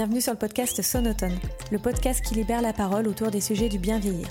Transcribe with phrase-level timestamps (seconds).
[0.00, 1.38] bienvenue sur le podcast Sonotone,
[1.70, 4.28] le podcast qui libère la parole autour des sujets du bien vieillir.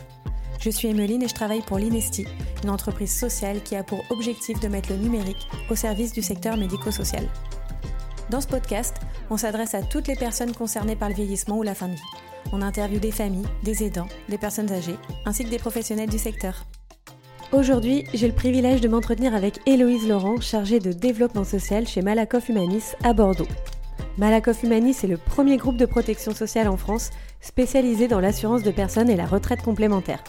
[0.59, 2.25] Je suis Emeline et je travaille pour l'Inesti,
[2.63, 6.57] une entreprise sociale qui a pour objectif de mettre le numérique au service du secteur
[6.57, 7.23] médico-social.
[8.31, 8.95] Dans ce podcast,
[9.29, 12.01] on s'adresse à toutes les personnes concernées par le vieillissement ou la fin de vie.
[12.51, 14.97] On interviewe des familles, des aidants, des personnes âgées,
[15.27, 16.65] ainsi que des professionnels du secteur.
[17.51, 22.49] Aujourd'hui, j'ai le privilège de m'entretenir avec Héloïse Laurent, chargée de développement social chez Malakoff
[22.49, 23.45] Humanis à Bordeaux.
[24.17, 28.71] Malakoff Humanis est le premier groupe de protection sociale en France spécialisé dans l'assurance de
[28.71, 30.23] personnes et la retraite complémentaire.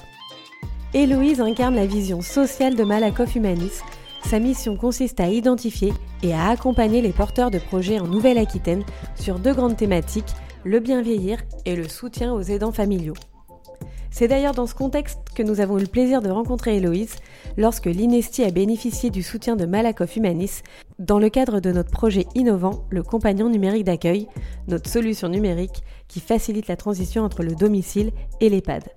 [0.95, 3.81] Héloïse incarne la vision sociale de Malakoff Humanis.
[4.25, 9.39] Sa mission consiste à identifier et à accompagner les porteurs de projets en Nouvelle-Aquitaine sur
[9.39, 13.15] deux grandes thématiques, le bien vieillir et le soutien aux aidants familiaux.
[14.11, 17.17] C'est d'ailleurs dans ce contexte que nous avons eu le plaisir de rencontrer Héloïse
[17.57, 20.63] lorsque l'Inesti a bénéficié du soutien de Malakoff Humanis
[20.99, 24.27] dans le cadre de notre projet innovant, le compagnon numérique d'accueil,
[24.69, 28.91] notre solution numérique qui facilite la transition entre le domicile et l'EHPAD.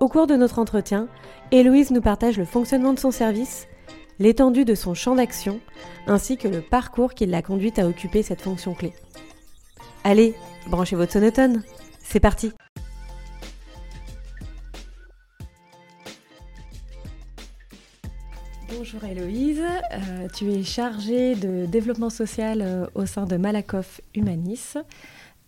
[0.00, 1.08] Au cours de notre entretien,
[1.50, 3.66] Héloïse nous partage le fonctionnement de son service,
[4.18, 5.60] l'étendue de son champ d'action,
[6.06, 8.92] ainsi que le parcours qui l'a conduite à occuper cette fonction clé.
[10.04, 10.34] Allez,
[10.68, 11.62] branchez votre sonotone,
[12.00, 12.52] c'est parti
[18.76, 24.74] Bonjour Héloïse, euh, tu es chargée de développement social euh, au sein de Malakoff Humanis.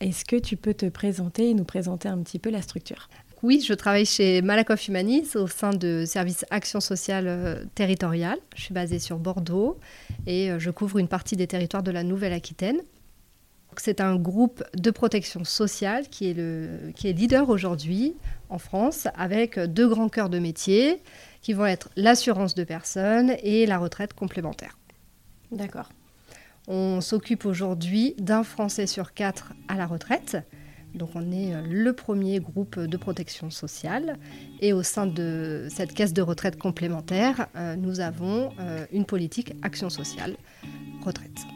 [0.01, 3.09] Est-ce que tu peux te présenter et nous présenter un petit peu la structure?
[3.43, 8.39] Oui, je travaille chez Malakoff Humanis au sein de service action sociale euh, territoriale.
[8.55, 9.79] Je suis basée sur Bordeaux
[10.27, 12.81] et je couvre une partie des territoires de la Nouvelle-Aquitaine.
[13.79, 18.15] C'est un groupe de protection sociale qui est, le, qui est leader aujourd'hui
[18.49, 21.03] en France avec deux grands cœurs de métier
[21.47, 24.77] qui vont être l'assurance de personnes et la retraite complémentaire.
[25.53, 25.91] D'accord.
[26.67, 30.39] On s'occupe aujourd'hui d'un Français sur quatre à la retraite.
[30.97, 34.19] Donc on est euh, le premier groupe de protection sociale.
[34.61, 39.55] Et au sein de cette caisse de retraite complémentaire, euh, nous avons euh, une politique
[39.63, 40.35] action sociale
[41.05, 41.56] retraite.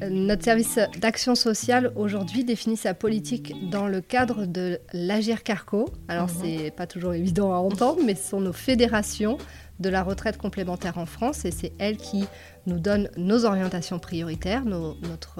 [0.00, 5.88] Notre service d'action sociale aujourd'hui définit sa politique dans le cadre de l'Agir Carco.
[6.06, 6.42] Alors, ce mhm.
[6.42, 9.38] c'est pas toujours évident à entendre, mais ce sont nos fédérations
[9.80, 12.24] de la retraite complémentaire en France et c'est elles qui
[12.66, 15.38] nous donnent nos orientations prioritaires, notre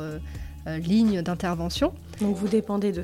[0.66, 1.94] euh, ligne d'intervention.
[2.20, 3.02] Donc, vous dépendez d'eux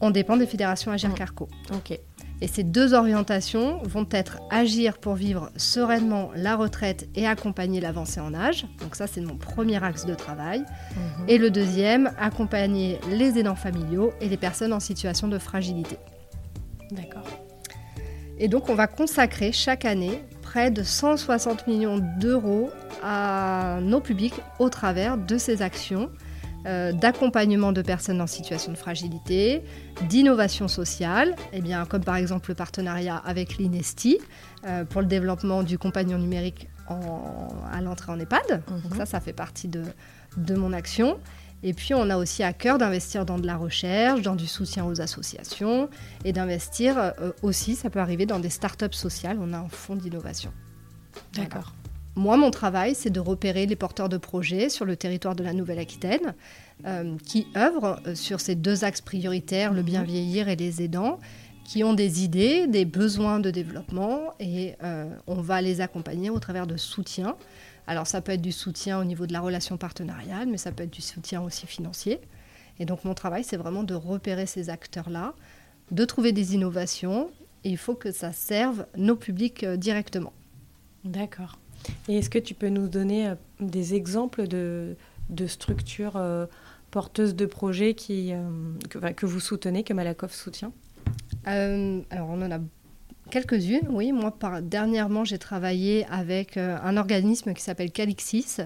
[0.00, 1.16] On dépend des fédérations Agir mhm.
[1.16, 1.48] Carco.
[1.72, 1.98] Ok.
[2.42, 8.18] Et ces deux orientations vont être agir pour vivre sereinement la retraite et accompagner l'avancée
[8.18, 8.66] en âge.
[8.80, 10.58] Donc ça, c'est mon premier axe de travail.
[10.58, 11.28] Mhm.
[11.28, 15.98] Et le deuxième, accompagner les aidants familiaux et les personnes en situation de fragilité.
[16.90, 17.28] D'accord.
[18.40, 22.70] Et donc, on va consacrer chaque année près de 160 millions d'euros
[23.04, 26.10] à nos publics au travers de ces actions
[26.66, 29.62] euh, d'accompagnement de personnes en situation de fragilité,
[30.08, 34.18] d'innovation sociale, eh bien, comme par exemple le partenariat avec l'INESTI
[34.66, 38.62] euh, pour le développement du compagnon numérique à l'entrée en EHPAD.
[38.68, 38.98] Donc mhm.
[38.98, 39.84] ça, ça fait partie de,
[40.54, 41.18] mon action.
[41.64, 44.84] Et puis, on a aussi à cœur d'investir dans de la recherche, dans du soutien
[44.84, 45.88] aux associations
[46.24, 49.38] et d'investir euh, aussi, ça peut arriver, dans des startups sociales.
[49.40, 50.52] On a un fonds d'innovation.
[51.34, 51.72] D'accord.
[52.14, 55.54] Moi, mon travail, c'est de repérer les porteurs de projets sur le territoire de la
[55.54, 56.34] Nouvelle-Aquitaine
[56.84, 60.06] euh, qui œuvrent euh, sur ces deux axes prioritaires, le bien mhm.
[60.06, 61.18] vieillir et les aidants,
[61.64, 66.38] qui ont des idées, des besoins de développement et euh, on va les accompagner au
[66.38, 67.36] travers de soutien.
[67.86, 70.82] Alors ça peut être du soutien au niveau de la relation partenariale, mais ça peut
[70.82, 72.20] être du soutien aussi financier.
[72.78, 75.34] Et donc mon travail, c'est vraiment de repérer ces acteurs-là,
[75.92, 77.30] de trouver des innovations,
[77.64, 80.32] et il faut que ça serve nos publics directement.
[81.04, 81.61] D'accord.
[82.08, 84.96] Est-ce que tu peux nous donner euh, des exemples de,
[85.46, 86.46] structures euh,
[86.90, 90.72] porteuses de projets euh, que, vous soutenez, que Malakoff soutient?
[91.44, 92.58] Alors, on en a
[93.30, 94.12] quelques-unes, oui.
[94.12, 98.58] Moi, dernièrement, j'ai travaillé avec un organisme qui s'appelle Calixis,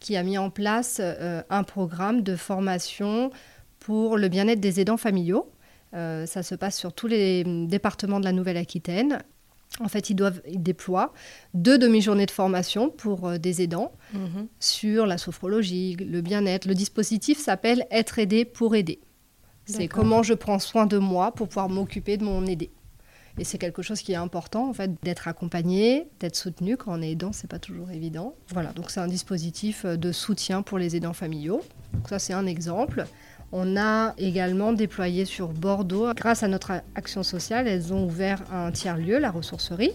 [0.00, 3.30] qui a mis en place un programme de formation
[3.78, 5.50] pour le bien-être des aidants familiaux.
[5.92, 9.22] ça se passe sur tous les départements de la Nouvelle-Aquitaine
[9.80, 11.12] en fait, ils, doivent, ils déploient
[11.54, 14.48] deux demi-journées de formation pour euh, des aidants mhm.
[14.58, 16.66] sur la sophrologie, le bien-être.
[16.66, 19.00] Le dispositif s'appelle Être aidé pour aider.
[19.66, 22.70] C'est comment je prends soin de moi pour pouvoir m'occuper de mon aidé.
[23.38, 26.76] Et c'est quelque chose qui est important, en fait, d'être accompagné, d'être soutenu.
[26.76, 28.34] Quand on est aidant, c'est pas toujours évident.
[28.52, 31.62] Voilà, donc c'est un dispositif euh, de soutien pour les aidants familiaux.
[31.92, 33.06] Donc ça, c'est un exemple.
[33.50, 38.70] On a également déployé sur Bordeaux, grâce à notre action sociale, elles ont ouvert un
[38.70, 39.92] tiers-lieu, la ressourcerie.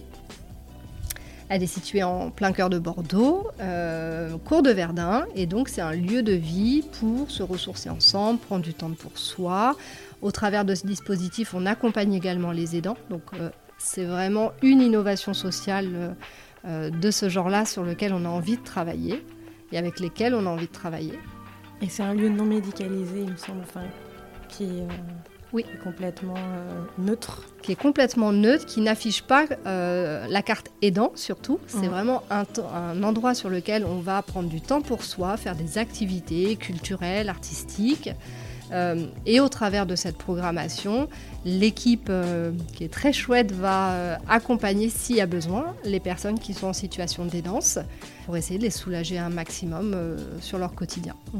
[1.49, 3.47] Elle est située en plein cœur de Bordeaux,
[4.45, 8.63] cours de Verdun, et donc c'est un lieu de vie pour se ressourcer ensemble, prendre
[8.63, 9.75] du temps pour soi.
[10.23, 12.97] Au travers de ce dispositif, on accompagne également les aidants.
[13.11, 13.21] Donc
[13.77, 16.15] c'est vraiment une innovation sociale
[16.65, 19.23] de ce genre-là sur lequel on a envie de travailler
[19.71, 21.19] et avec lesquels on a envie de travailler.
[21.83, 23.83] Et c'est un lieu non médicalisé, il me semble, enfin,
[24.47, 24.87] qui est,
[25.51, 25.65] oui.
[25.83, 27.43] complètement euh, neutre.
[27.61, 31.59] Qui est complètement neutre, qui n'affiche pas euh, la carte aidant surtout.
[31.67, 35.57] C'est vraiment un, un, endroit sur lequel on va prendre du temps pour soi, faire
[35.57, 38.11] des activités culturelles, artistiques.
[38.71, 41.09] Euh, et au travers de cette programmation,
[41.43, 42.09] l'équipe
[42.73, 46.73] qui est très chouette va accompagner, s'il y a besoin, les personnes qui sont en
[46.73, 47.77] situation d'aidance
[48.25, 51.15] pour essayer de les soulager un maximum sur leur quotidien.
[51.33, 51.39] Mmh.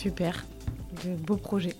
[0.00, 0.46] Super,
[1.04, 1.76] de beaux projets.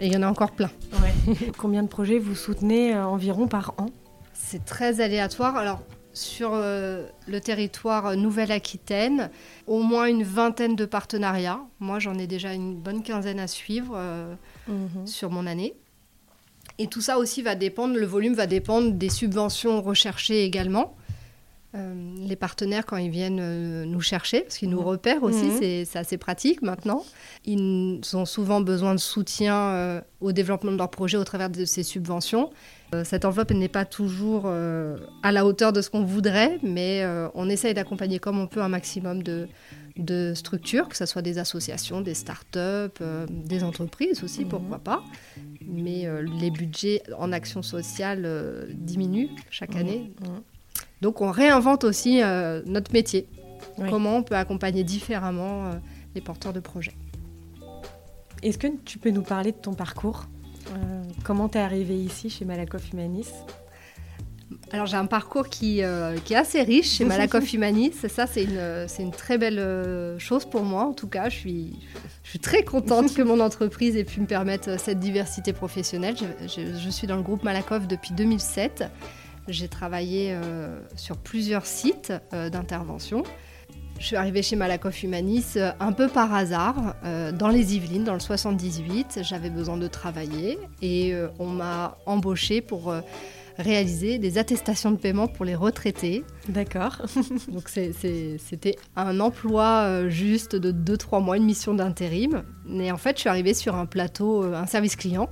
[0.00, 0.70] Et il y en a encore plein.
[1.58, 3.90] Combien de projets vous soutenez euh, environ par an
[4.32, 5.54] C'est très aléatoire.
[5.54, 5.82] Alors,
[6.14, 9.28] sur euh, le territoire Nouvelle-Aquitaine,
[9.66, 11.60] au moins une vingtaine de partenariats.
[11.78, 14.34] Moi, j'en ai déjà une bonne quinzaine à suivre euh,
[14.66, 15.06] mhm.
[15.06, 15.74] sur mon année.
[16.78, 20.96] Et tout ça aussi va dépendre, le volume va dépendre des subventions recherchées également.
[21.74, 21.94] Euh,
[22.26, 24.86] les partenaires, quand ils viennent euh, nous chercher, parce qu'ils nous mhm.
[24.86, 25.84] repèrent aussi, mhm.
[25.84, 27.04] c'est assez pratique maintenant,
[27.44, 31.66] ils ont souvent besoin de soutien euh, au développement de leur projet au travers de
[31.66, 32.50] ces subventions.
[33.04, 37.04] cette enveloppe n'est pas toujours à la hauteur de ce qu'on voudrait, mais
[37.34, 39.46] on essaye d'accompagner comme on peut un maximum de,
[39.98, 42.98] de structures, que ce soit des associations, des start-up,
[43.28, 44.48] des entreprises aussi, mhm.
[44.48, 45.04] pourquoi pas.
[45.66, 46.08] Mais
[46.40, 48.26] les budgets en action sociale
[48.70, 50.10] diminuent chaque année.
[51.00, 53.28] Donc on réinvente aussi euh, notre métier.
[53.90, 55.72] Comment on peut accompagner différemment euh,
[56.14, 56.94] les porteurs de projets.
[58.42, 60.26] Est-ce que tu peux nous parler de ton parcours?
[60.72, 63.28] Euh, Comment tu es arrivé ici chez Malakoff Humanis?
[64.72, 65.82] Alors j'ai un parcours qui,
[66.24, 67.92] qui, est assez riche chez Malakoff Humanis.
[68.08, 70.84] Ça, c'est une, une, très belle chose pour moi.
[70.84, 71.78] En tout cas, je suis,
[72.24, 76.16] je suis très contente que mon entreprise ait pu me permettre cette diversité professionnelle.
[76.42, 78.84] Je, je suis dans le groupe Malakoff depuis 2007.
[79.48, 83.22] J'ai travaillé euh, sur plusieurs sites euh, d'intervention.
[83.98, 86.94] Je suis arrivée chez Malakoff Humanis euh, un peu par hasard,
[87.32, 89.20] dans les Yvelines, dans le 78.
[89.22, 92.94] J'avais besoin de travailler et on m'a embauchée pour
[93.56, 96.24] réaliser des attestations de paiement pour les retraités.
[96.48, 97.02] D'accord.
[97.48, 102.44] Donc c'était un emploi juste de 2-3 mois, une mission d'intérim.
[102.66, 105.28] Mais en fait, je suis arrivée sur un plateau, un service client.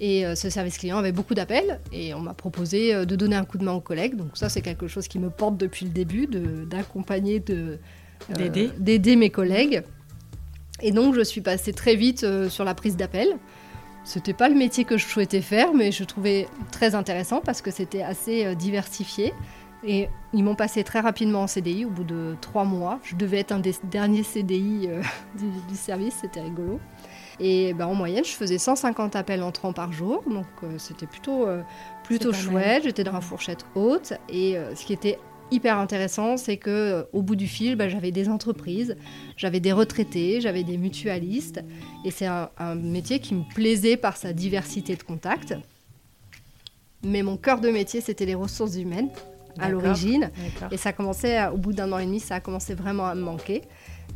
[0.00, 3.36] Et euh, ce service client avait beaucoup d'appels et on m'a proposé euh, de donner
[3.36, 4.14] un coup de main aux collègues.
[4.16, 6.28] Donc ça, c'est quelque chose qui me porte depuis le début,
[6.66, 7.78] d'accompagner, de,
[8.38, 9.82] euh, d'aider mes collègues.
[10.80, 13.36] Et donc, je suis passée très vite sur la prise d'appel.
[14.04, 17.72] C'était pas le métier que je souhaitais faire, mais je trouvais très intéressant parce que
[17.72, 19.34] c'était assez diversifié.
[19.84, 23.00] Et ils m'ont passé très rapidement en CDI au bout de trois mois.
[23.02, 24.88] Je devais être un des derniers CDI
[25.68, 26.78] du, service, c'était rigolo.
[27.40, 31.46] Et ben, en moyenne, je faisais 150 appels entrants par jour, donc euh, c'était plutôt,
[31.46, 31.62] euh,
[32.02, 32.82] plutôt chouette.
[32.84, 34.12] J'étais dans la fourchette haute.
[34.28, 35.18] Et euh, ce qui était
[35.52, 38.96] hyper intéressant, c'est que au bout du fil, ben, j'avais des entreprises,
[39.36, 41.62] j'avais des retraités, j'avais des mutualistes.
[42.04, 45.54] Et c'est un, métier qui me plaisait par sa diversité de contacts.
[47.04, 49.10] Mais mon cœur de métier, c'était les ressources humaines
[49.60, 50.30] à l'origine.
[50.72, 53.22] Et ça commençait, au bout d'un an et demi, ça a commencé vraiment à me
[53.22, 53.62] manquer.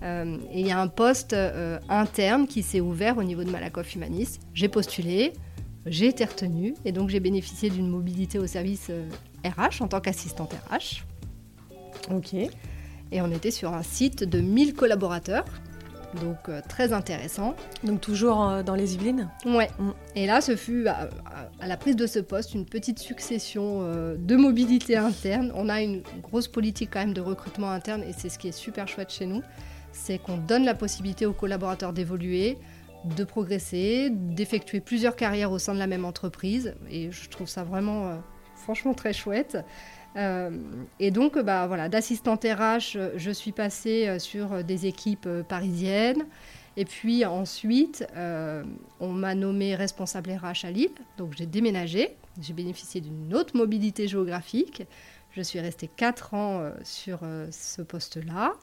[0.03, 3.51] Euh, et il y a un poste euh, interne qui s'est ouvert au niveau de
[3.51, 4.41] Malakoff Humanis.
[4.53, 5.33] J'ai postulé,
[5.87, 8.91] j'ai été retenue et donc j'ai bénéficié d'une mobilité au service
[9.45, 11.05] RH euh, en tant qu'assistante RH.
[12.11, 12.35] Ok.
[12.35, 15.45] Et on était sur un site de 1000 collaborateurs,
[16.21, 17.55] donc très intéressant.
[17.85, 19.29] Donc toujours dans les Yvelines?
[19.45, 19.69] Ouais.
[19.79, 19.91] Mm.
[20.17, 21.11] Et là, ce fut à,
[21.61, 23.83] à, la prise de ce poste une petite succession
[24.19, 25.53] de mobilité interne.
[25.55, 28.53] On a une grosse politique quand même de recrutement interne et c'est ce qui est
[28.53, 29.43] super chouette chez nous
[29.93, 32.59] c'est qu'on donne la possibilité aux collaborateurs d'évoluer,
[33.05, 36.75] de progresser, d'effectuer plusieurs carrières au sein de la même entreprise.
[36.91, 38.17] Et je trouve ça vraiment, euh,
[38.55, 39.59] franchement, très chouette.
[40.17, 40.51] Euh,
[41.01, 46.27] et donc, bah, voilà, d'assistante RH, je suis passée euh, sur des équipes parisiennes.
[46.79, 48.07] Et puis ensuite,
[48.99, 50.89] on m'a nommée responsable RH à Lille.
[51.19, 52.17] Donc j'ai déménagé.
[52.41, 54.85] J'ai bénéficié d'une autre mobilité géographique.
[55.33, 57.21] Je suis restée 4 ans sur
[57.51, 58.55] ce poste-là.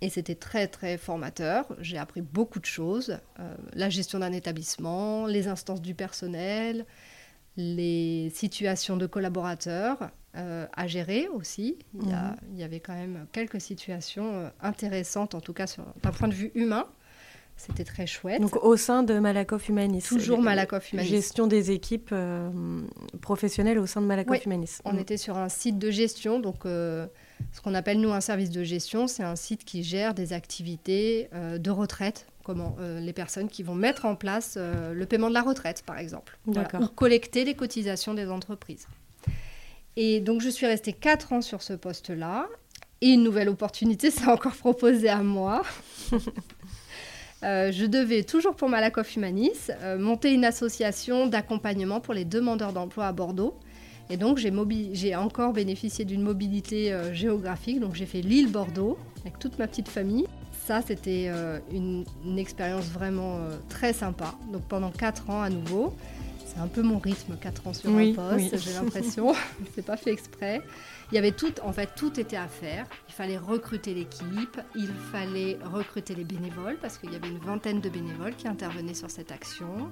[0.00, 1.66] Et c'était très très formateur.
[1.80, 3.18] J'ai appris beaucoup de choses.
[3.40, 6.86] Euh, la gestion d'un établissement, les instances du personnel,
[7.56, 11.78] les situations de collaborateurs euh, à gérer aussi.
[11.94, 12.36] Il y, mhm.
[12.52, 15.64] il y, avait quand même quelques situations euh, intéressantes, en tout cas
[16.02, 16.86] d'un point de vue humain.
[17.56, 18.40] C'était très chouette.
[18.40, 20.02] Donc au sein de Malakoff Humanis.
[20.02, 21.08] Toujours Malakoff Humanis.
[21.08, 22.50] Gestion des équipes euh,
[23.20, 24.78] professionnelles au sein de Malakoff Humanis.
[24.84, 24.98] On mm.
[25.00, 26.66] était sur un site de gestion, donc
[27.52, 31.28] ce qu'on appelle nous un service de gestion, c'est un site qui gère des activités
[31.34, 35.42] euh, de retraite, comment les personnes qui vont mettre en place le paiement de la
[35.42, 36.54] retraite, par exemple, ou
[36.94, 38.86] collecter les cotisations des entreprises.
[39.96, 42.48] Et donc je suis restée 4 ans sur ce poste-là.
[43.00, 45.62] Et une nouvelle opportunité s'est encore proposée à moi.
[47.44, 52.72] Euh, je devais, toujours pour Malakoff Humanis, euh, monter une association d'accompagnement pour les demandeurs
[52.72, 53.54] d'emploi à Bordeaux.
[54.10, 57.80] Et donc, j'ai encore bénéficié d'une mobilité euh, géographique.
[57.80, 60.26] Donc, j'ai fait l'île-Bordeaux avec toute ma petite famille.
[60.66, 61.30] Ça, c'était
[61.72, 62.04] une,
[62.36, 63.38] expérience vraiment
[63.70, 64.34] très sympa.
[64.52, 65.94] Donc, pendant 4 ans à nouveau.
[66.48, 69.34] C'est un peu mon rythme, 4 ans sur un poste, j'ai l'impression.
[69.74, 70.62] C'est pas fait exprès.
[71.12, 72.86] Il y avait tout, en fait, tout était à faire.
[73.08, 77.80] Il fallait recruter l'équipe, il fallait recruter les bénévoles parce qu'il y avait une vingtaine
[77.80, 79.90] de bénévoles qui intervenaient sur cette action.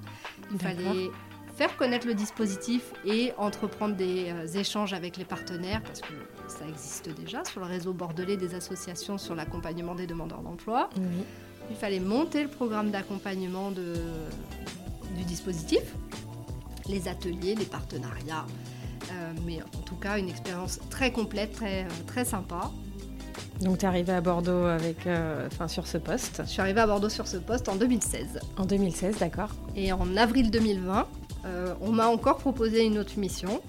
[0.51, 1.09] Il fallait
[1.57, 6.13] faire connaître le dispositif et entreprendre des euh, échanges avec les partenaires, parce que
[6.47, 10.89] ça existe déjà sur le réseau bordelais des associations sur l'accompagnement des demandeurs d'emploi.
[11.69, 15.81] Il fallait monter le programme d'accompagnement du dispositif,
[16.87, 18.45] les ateliers, les partenariats,
[19.11, 22.71] euh, mais en tout cas, une expérience très complète, très, euh, très sympa.
[23.61, 26.81] Donc tu es arrivée à Bordeaux avec, euh, enfin sur ce poste Je suis arrivée
[26.81, 28.39] à Bordeaux sur ce poste en 2016.
[28.57, 29.49] En 2016, d'accord.
[29.75, 31.07] Et en avril 2020,
[31.81, 33.61] on m'a encore proposé une autre mission,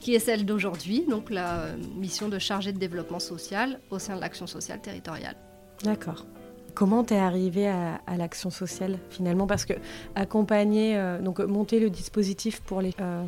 [0.00, 4.20] qui est celle d'aujourd'hui, donc la mission de chargée de développement social au sein de
[4.20, 5.36] l'action sociale territoriale.
[5.84, 6.26] D'accord.
[6.74, 9.46] Comment t'es arrivé à, l'action sociale finalement?
[9.46, 9.74] Parce que
[10.14, 13.24] accompagner, euh, donc monter le dispositif pour les, euh,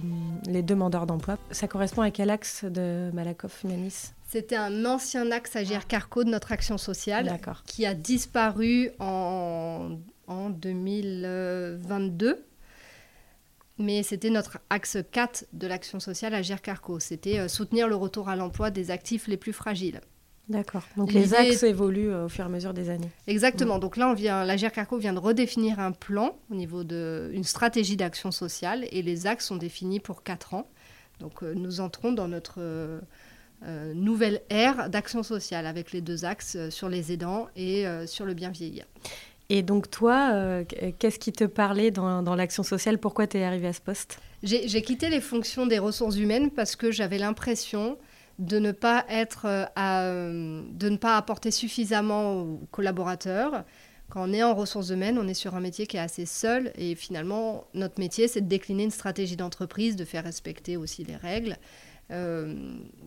[0.47, 4.13] les demandeurs d'emploi, ça correspond à quel axe de Malakoff Humanis?
[4.29, 10.51] C'était un ancien axe Agir Carco de notre action sociale qui a disparu en, en
[10.51, 12.45] 2022
[13.83, 16.99] mais c'était notre axe 4 de l'action sociale Agir Carco.
[17.01, 20.01] C'était euh, soutenir le retour à l'emploi des actifs les plus fragiles.
[20.49, 20.83] D'accord.
[20.97, 23.11] Donc les axes évoluent euh, au fur et à mesure des années.
[23.27, 23.79] Exactement.
[23.79, 27.97] Donc là, on vient, la GERCARCO vient de redéfinir un plan au niveau d'une stratégie
[27.97, 30.69] d'action sociale et les axes sont définis pour 4 ans.
[31.21, 33.01] Donc euh, nous entrons dans notre euh,
[33.95, 38.51] nouvelle ère d'action sociale avec les deux axes sur les aidants et sur le bien
[38.51, 38.85] vieillir.
[39.55, 40.65] Et donc toi,
[40.99, 42.97] qu'est-ce qui te parlait dans, l'action sociale?
[42.97, 44.19] Pourquoi tu es arrivé à ce poste?
[44.43, 47.99] J'ai quitté les fonctions des ressources humaines parce que j'avais l'impression
[48.39, 53.65] de ne pas être euh, euh, de ne pas apporter suffisamment aux collaborateurs.
[54.09, 56.73] Quand on est en ressources humaines, on est sur un métier qui est assez seul
[56.77, 61.17] et finalement notre métier c'est de décliner une stratégie d'entreprise, de faire respecter aussi les
[61.17, 61.59] règles.
[62.11, 62.55] Euh,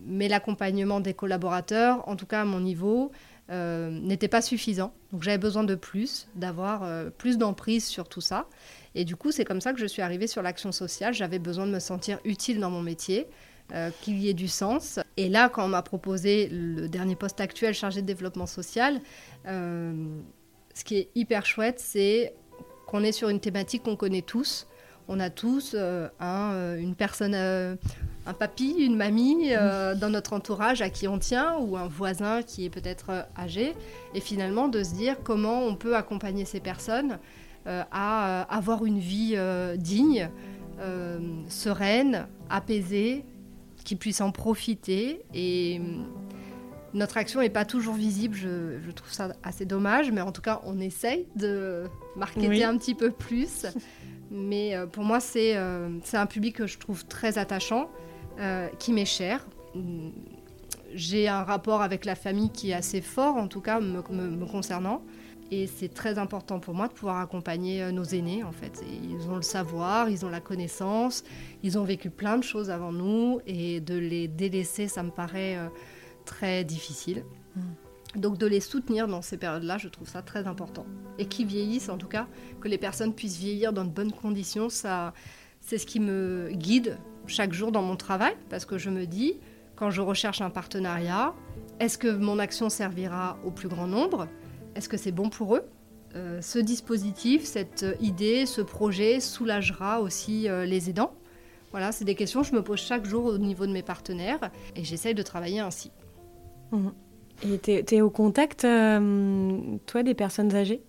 [0.04, 3.10] mais l'accompagnement des collaborateurs, en tout cas à mon niveau,
[3.48, 4.92] n'était pas suffisant.
[5.12, 8.48] Donc j'avais besoin de plus, d'avoir plus d'emprise sur tout ça.
[8.94, 11.14] Et du coup, c'est comme ça que je suis arrivée sur l'action sociale.
[11.14, 13.28] J'avais besoin de me sentir utile dans mon métier.
[13.74, 15.00] Euh, qu'il y ait du sens.
[15.16, 19.00] Et là, quand on m'a proposé le dernier poste actuel chargé de développement social,
[19.48, 20.06] euh,
[20.72, 22.32] ce qui est hyper chouette, c'est
[22.86, 24.68] qu'on est sur une thématique qu'on connaît tous.
[25.08, 27.34] On a tous euh, un, une personne,
[28.26, 32.64] un papy, une mamie dans notre entourage à qui on tient, ou un voisin qui
[32.64, 33.74] est peut-être âgé.
[34.14, 37.18] Et finalement, de se dire comment on peut accompagner ces personnes
[37.66, 39.36] à avoir une vie
[39.78, 40.28] digne,
[41.48, 43.24] sereine, apaisée,
[43.86, 45.22] qu'ils puissent en profiter.
[45.32, 46.06] Et hum,
[46.92, 50.60] notre action n'est pas toujours visible, je, trouve ça assez dommage, mais en tout cas,
[50.64, 51.84] on essaye de
[52.16, 53.66] marketer un petit peu plus.
[54.30, 57.88] Mais euh, pour moi, euh, c'est un public que je trouve très attachant,
[58.38, 59.06] euh, qui m'est.
[59.74, 60.12] Hum,
[60.94, 65.02] j'ai un rapport avec la famille qui est assez fort, en tout cas me concernant.
[65.50, 68.82] Et c'est très important pour moi de pouvoir accompagner euh, nos aînés, en fait.
[68.90, 71.22] ils ont le savoir, ils ont la connaissance,
[71.62, 75.56] ils ont vécu plein de choses avant nous, et de les délaisser, ça me paraît
[75.56, 75.68] euh,
[76.24, 77.24] très difficile.
[77.54, 77.60] Mm.
[78.16, 80.86] Donc de les soutenir dans ces périodes-là, je trouve ça très important.
[81.18, 82.26] Et qu'ils vieillissent, en tout cas,
[82.60, 85.12] que les personnes puissent vieillir dans de bonnes conditions, ça,
[85.60, 89.38] c'est ce qui me guide chaque jour dans mon travail, parce que je me dis,
[89.74, 91.34] quand je recherche un partenariat,
[91.80, 94.28] est-ce que mon action servira au plus grand nombre?
[94.74, 95.64] Est-ce que c'est bon pour eux?
[96.14, 101.12] Euh, Ce dispositif, cette idée, ce projet soulagera aussi euh, les aidants
[101.72, 104.50] Voilà, c'est des questions que je me pose chaque jour au niveau de mes partenaires
[104.74, 105.90] et j'essaye de travailler ainsi.
[106.72, 106.88] Mmh.
[107.42, 110.82] Et tu es, au contact, euh, toi, des personnes âgées?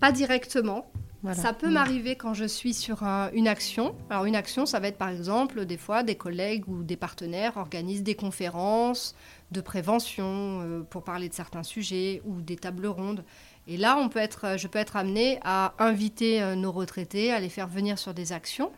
[0.00, 0.90] Pas directement.
[1.32, 1.72] Ça peut mmh.
[1.72, 3.94] m'arriver quand je suis sur une action.
[4.08, 7.56] Alors une action, ça va être par exemple des fois des collègues ou des partenaires
[7.56, 9.16] organisent des conférences,
[9.50, 13.24] de prévention euh, pour parler de certains sujets ou des tables rondes.
[13.66, 17.50] Et là, on peut être, je peux être amené à inviter nos retraités, à les
[17.50, 18.72] faire venir sur des actions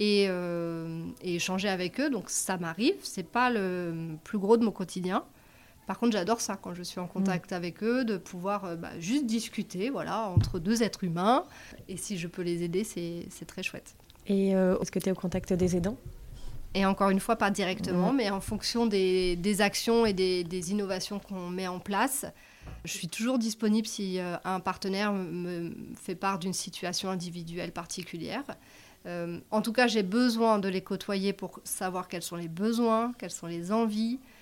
[0.00, 0.28] et,
[1.22, 2.10] échanger avec eux.
[2.10, 5.24] Donc ça m'arrive, c'est pas le plus gros de mon quotidien.
[5.88, 7.54] Par contre, j'adore ça quand je suis en contact mm.
[7.54, 11.44] avec eux, de pouvoir bah, juste discuter, voilà, entre deux êtres humains.
[11.88, 13.96] Et si je peux les aider, c'est très chouette.
[14.28, 15.96] Et est-ce que tu es au contact des aidants?
[16.74, 21.48] Et encore une fois, pas directement, mais en fonction des, actions et des, innovations qu'on
[21.48, 22.26] met en place.
[22.84, 28.44] Je suis toujours disponible si euh, un partenaire me fait part d'une situation individuelle particulière.
[29.06, 33.12] Euh, en tout cas, j'ai besoin de les côtoyer pour savoir quels sont les besoins,
[33.18, 34.37] quelles sont les envies, euh,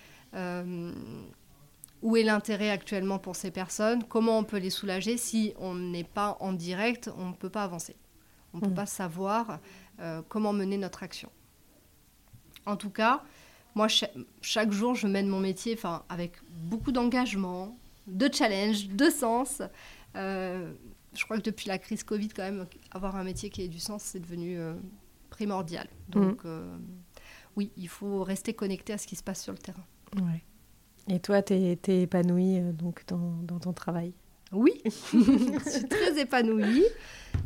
[2.02, 5.16] où est l'intérêt actuellement pour ces personnes, comment on peut les soulager?
[5.16, 7.96] Si on n'est pas en direct, on ne peut pas avancer.
[8.52, 8.74] On ne peut mmh.
[8.74, 9.60] pas savoir
[10.28, 11.30] comment mener notre action.
[12.66, 13.22] En tout cas,
[13.76, 13.88] moi,
[14.40, 15.78] chaque, jour, je mène mon métier
[16.08, 19.60] avec beaucoup d'engagement, de challenge, de sens.
[20.16, 20.72] Euh,
[21.12, 23.78] je crois que depuis la crise Covid, quand même, avoir un métier qui ait du
[23.78, 24.72] sens, c'est devenu euh,
[25.28, 25.88] primordial.
[26.08, 26.46] Donc, mm.
[26.46, 26.76] euh,
[27.56, 29.84] oui, il faut rester connecté à ce qui se passe sur le terrain.
[30.14, 30.42] Ouais.
[31.08, 34.12] Et toi, tu es, épanouie donc, dans, ton travail?
[34.52, 36.84] Oui, je suis très épanouie.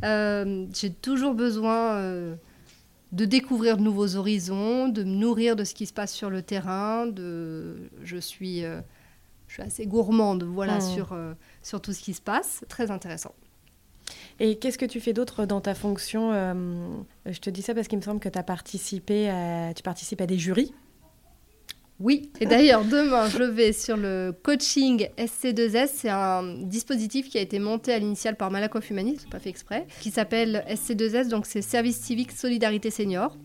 [0.01, 2.37] J'ai toujours besoin
[3.11, 6.41] de découvrir de nouveaux horizons, de me nourrir de ce qui se passe sur le
[6.41, 7.07] terrain.
[7.07, 7.89] De...
[8.03, 8.79] Je, suis, euh,
[9.47, 10.81] je suis assez gourmande voilà, hmm.
[10.81, 12.63] sur, euh, sur tout ce qui se passe.
[12.69, 13.33] Très intéressant.
[14.39, 16.31] Et qu'est-ce que tu fais d'autre dans ta fonction?
[16.33, 16.53] Euh,
[17.25, 19.29] Je te dis ça parce qu'il me semble que as participé
[19.75, 20.73] tu participes à des jurys
[22.03, 25.89] oui, et d'ailleurs, demain, je vais sur le coaching SC2S.
[25.93, 29.85] C'est un dispositif qui a été monté à l'initiale par Malakoff Humaniste, pas fait exprès,
[29.99, 33.37] qui s'appelle SC2S, donc c'est Service civique Solidarité Senior.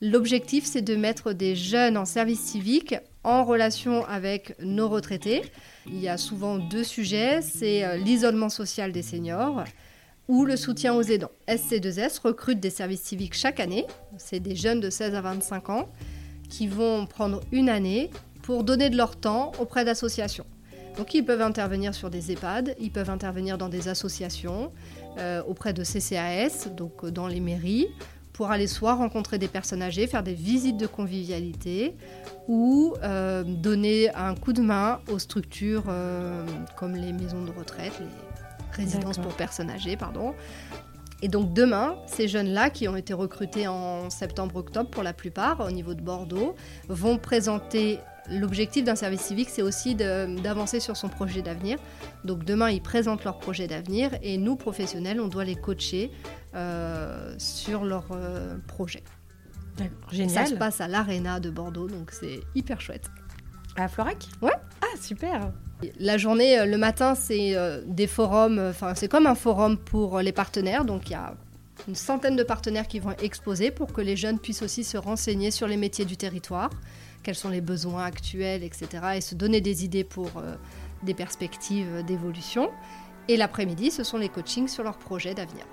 [0.00, 2.94] L'objectif, c'est de mettre des jeunes en service civique
[3.24, 5.42] en relation avec nos retraités.
[5.88, 9.64] Il y a souvent deux sujets, c'est euh, l'isolement social des seniors
[10.28, 11.32] ou le soutien aux aidants.
[11.48, 13.84] SC2S recrute des services civiques chaque année,
[14.16, 15.88] c'est des jeunes de 16 à 25 ans
[16.48, 18.10] qui vont prendre une année
[18.42, 20.46] pour donner de leur temps auprès d'associations.
[20.96, 24.72] Donc ils peuvent intervenir sur des EHPAD, ils peuvent intervenir dans des associations,
[25.18, 27.88] euh, auprès de CCAS, donc euh, dans les mairies,
[28.32, 31.96] pour aller soit rencontrer des personnes âgées, faire des visites de convivialité,
[32.48, 35.84] ou euh, donner un coup de main aux structures
[36.76, 40.34] comme les maisons de retraite, les résidences pour personnes âgées, pardon,
[41.22, 45.70] et donc demain, ces jeunes-là, qui ont été recrutés en septembre-octobre pour la plupart au
[45.70, 46.54] niveau de Bordeaux,
[46.88, 48.00] vont présenter
[48.30, 51.78] l'objectif d'un service civique, c'est aussi d'avancer sur son projet d'avenir.
[52.24, 56.10] Donc demain, ils présentent leur projet d'avenir et nous, professionnels, on doit les coacher
[56.54, 59.02] euh, sur leur euh, projet.
[60.10, 60.46] Génial.
[60.46, 63.10] Ça se passe à l'Arena de Bordeaux, donc c'est hyper chouette.
[63.76, 64.26] À Florac?
[64.40, 64.54] Ouais.
[64.80, 65.52] Ah, super
[65.98, 69.76] la journée, euh, le matin, c'est euh, des forums, euh, enfin c'est comme un forum
[69.76, 71.34] pour les partenaires, donc il y a
[71.88, 75.50] une centaine de partenaires qui vont exposer pour que les jeunes puissent aussi se renseigner
[75.50, 76.70] sur les métiers du territoire,
[77.22, 78.88] quels sont les besoins actuels, etc.
[79.16, 80.30] et se donner des idées pour
[81.02, 82.70] des perspectives d'évolution.
[83.28, 85.64] Et l'après-midi, ce sont les coachings sur leurs projets d'avenir.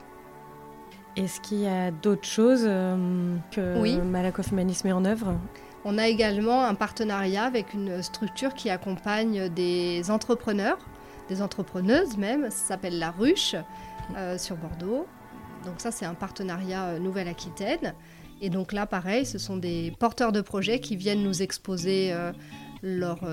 [1.15, 3.97] Est-ce qu'il y a d'autres choses que oui.
[3.97, 5.33] Malakoff Humanisme met en œuvre?
[5.85, 10.77] On a également un partenariat avec une structure qui accompagne des entrepreneurs,
[11.29, 13.55] des entrepreneuses même, ça s'appelle La Ruche
[14.17, 15.05] euh, sur Bordeaux.
[15.65, 17.93] Donc ça c'est un partenariat euh, Nouvelle-Aquitaine.
[18.41, 22.31] Et donc là pareil, ce sont des porteurs de projets qui viennent nous exposer euh,
[22.81, 23.25] leurs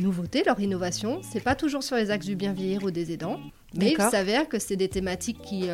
[0.00, 1.20] nouveautés, leurs innovations.
[1.22, 3.38] C'est pas toujours sur les axes du bien vieillir ou des aidants,
[3.74, 5.68] mais il s'avère que c'est des thématiques qui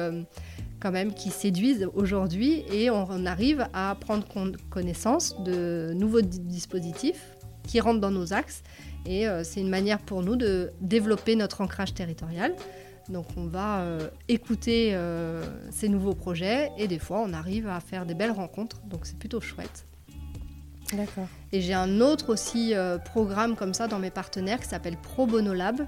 [0.81, 4.27] quand même qui séduisent aujourd'hui et on arrive à prendre
[4.71, 8.63] connaissance de nouveaux dispositifs qui rentrent dans nos axes
[9.07, 12.55] et euh, c'est une manière pour nous de développer notre ancrage territorial.
[13.09, 17.81] Donc on va euh, écouter euh, ces nouveaux projets et des fois on arrive à
[17.81, 19.87] faire des belles rencontres, donc c'est plutôt chouette.
[20.93, 21.29] D'accord.
[21.53, 25.55] Et j'ai un autre aussi programme comme ça dans mes partenaires qui s'appelle Pro Bono
[25.55, 25.87] Lab.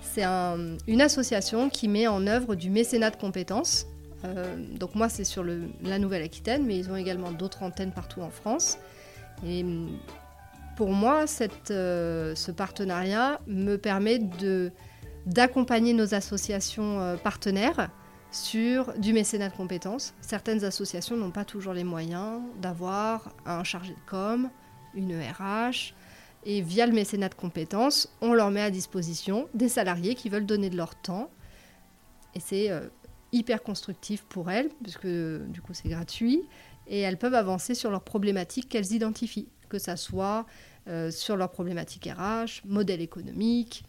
[0.00, 3.86] C'est une association qui met en œuvre du mécénat de compétences
[4.24, 8.30] euh, donc moi, c'est sur la Nouvelle-Aquitaine, mais ils ont également d'autres antennes partout en
[8.30, 8.78] France.
[9.44, 9.98] Et mm,
[10.76, 11.24] pour moi,
[11.70, 14.20] euh, ce partenariat me permet
[15.26, 17.90] d'accompagner nos associations euh, partenaires
[18.30, 20.14] sur du mécénat de compétences.
[20.20, 24.50] Certaines associations n'ont pas toujours les moyens d'avoir un chargé de com,
[24.94, 25.94] une RH,
[26.44, 30.46] et via le mécénat de compétences, on leur met à disposition des salariés qui veulent
[30.46, 31.28] donner de leur temps.
[32.34, 32.70] Et c'est
[33.32, 36.42] hyper constructif pour elles, puisque du coup c'est gratuit,
[36.86, 40.46] et elles peuvent avancer sur leurs problématiques qu'elles identifient, que ça soit
[40.88, 43.84] euh, sur leurs problématiques RH, modèle économique,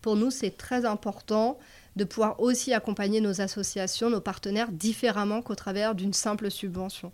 [0.00, 1.58] Pour nous, c'est très important
[1.96, 7.10] de pouvoir aussi accompagner nos associations, nos partenaires différemment qu'au travers d'une simple subvention.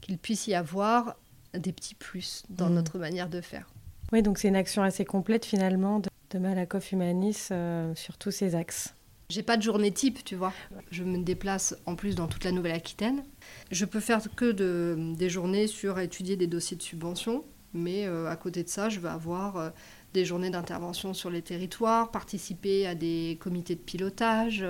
[0.00, 1.16] Qu'il puisse y avoir
[1.54, 2.74] des petits plus dans mmh.
[2.74, 3.68] notre manière de faire.
[4.12, 8.30] Oui, donc c'est une action assez complète finalement de, de Malakoff Humanis euh, sur tous
[8.30, 8.94] ces axes.
[9.30, 10.52] J'ai pas de journée type, tu vois.
[10.90, 13.22] Je me déplace en plus dans toute la Nouvelle-Aquitaine.
[13.70, 18.28] Je peux faire que de, des journées sur étudier des dossiers de subvention, mais euh,
[18.28, 19.70] à côté de ça, je vais avoir euh,
[20.14, 24.64] des journées d'intervention sur les territoires, participer à des comités de pilotage,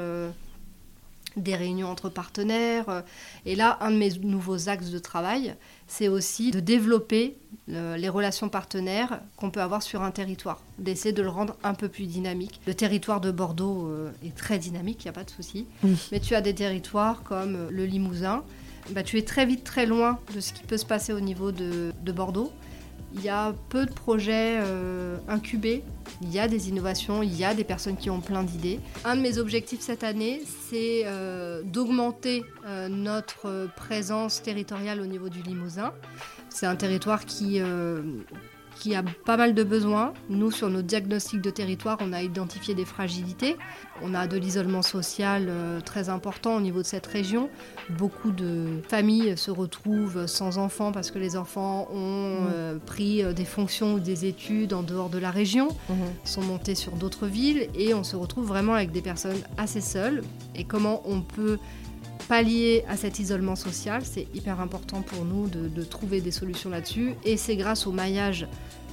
[1.37, 3.05] des réunions entre partenaires.
[3.47, 5.55] Et là, un de mes nouveaux axes de travail,
[5.87, 7.37] c'est aussi de développer
[7.69, 11.89] les relations partenaires qu'on peut avoir sur un territoire, d'essayer de le rendre un peu
[11.89, 12.61] plus dynamique.
[12.67, 15.67] Le territoire de Bordeaux euh, est très dynamique, il n'y a pas de souci.
[16.11, 18.43] Mais tu as des territoires comme euh, le Limousin,
[18.91, 21.53] bah, tu es très vite très loin de ce qui peut se passer au niveau
[21.53, 22.53] de Bordeaux.
[23.13, 25.83] Il y a peu de projets euh, incubés,
[26.23, 28.79] il y a des innovations, il y a des personnes qui ont plein d'idées.
[29.05, 35.29] Un de mes objectifs cette année, c'est euh, d'augmenter euh, notre présence territoriale au niveau
[35.29, 35.93] du Limousin.
[36.49, 37.61] C'est un territoire qui
[38.77, 40.13] qui a pas mal de besoins.
[40.29, 43.57] Nous, sur nos diagnostics de territoire, on a identifié des fragilités.
[44.03, 47.51] On a de l'isolement social euh, très important au niveau de cette région.
[47.91, 52.49] Beaucoup de familles se retrouvent sans enfants parce que les enfants ont mmh.
[52.53, 55.95] euh, pris euh, des fonctions ou des études en dehors de la région, mmh.
[56.25, 60.23] sont montés sur d'autres villes et on se retrouve vraiment avec des personnes assez seules.
[60.55, 61.59] Et comment on peut
[62.29, 66.71] pallier à cet isolement social, c'est hyper important pour nous de, de trouver des solutions
[66.71, 67.15] là-dessus.
[67.25, 68.47] Et c'est grâce au maillage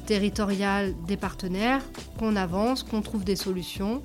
[0.05, 1.83] territorial des partenaires
[2.17, 4.01] qu'on avance, qu'on trouve des solutions.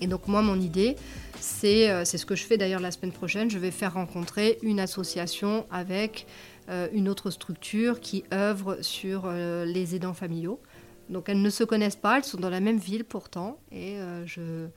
[0.00, 0.96] Et donc moi, mon idée,
[1.38, 3.50] c'est ce que je fais d'ailleurs la semaine prochaine.
[3.50, 6.26] Je vais faire rencontrer une association avec
[6.68, 10.60] euh, une autre structure qui œuvre sur euh, les aidants familiaux.
[11.08, 13.58] Donc elles ne se connaissent pas, elles sont dans la même ville pourtant.
[13.70, 14.68] Et euh, je...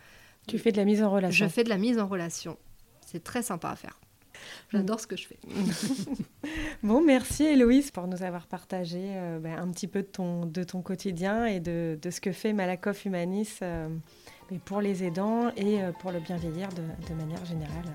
[0.48, 1.46] Tu fais de la mise en relation.
[1.46, 2.58] Je fais de la mise en relation.
[3.15, 3.97] C'est très sympa à faire.
[4.73, 5.39] J'adore ce que je fais.
[6.84, 10.63] bon, merci Héloïse pour nous avoir partagé euh, ben, un petit peu de ton, de
[10.63, 13.88] ton quotidien et de, de ce que fait Malakoff Humanis euh,
[14.65, 17.86] pour les aidants et euh, pour le bien vieillir de, de manière générale.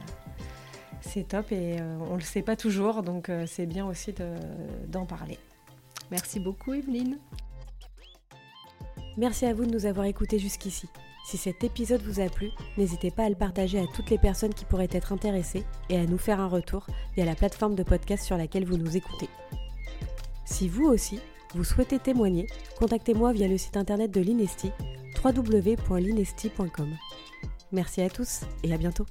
[1.02, 4.14] C'est top et on ne le sait pas toujours, donc c'est bien aussi
[4.88, 5.38] d'en parler.
[6.10, 7.18] Merci beaucoup Evelyne.
[9.18, 10.88] Merci à vous de nous avoir écoutés jusqu'ici.
[11.30, 14.52] Si cet épisode vous a plu, n'hésitez pas à le partager à toutes les personnes
[14.52, 18.24] qui pourraient être intéressées et à nous faire un retour via la plateforme de podcast
[18.24, 19.28] sur laquelle vous nous écoutez.
[20.44, 21.20] Si vous aussi,
[21.54, 22.48] vous souhaitez témoigner,
[22.80, 24.72] contactez-moi via le site internet de l'Inesti
[25.24, 26.96] www.linesti.com.
[27.70, 29.06] Merci à tous et à bientôt.